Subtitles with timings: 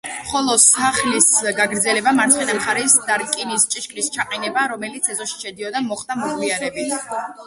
[0.27, 1.25] ხოლო სახლის
[1.57, 6.97] გაგრძელება მარცხენა მხარეს და რკინის ჭიშკრის ჩაყენება, რომელიც ეზოში შედიოდა, მოხდა მოგვიანებით.